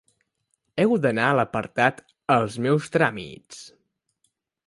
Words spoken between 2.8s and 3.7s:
tràmits.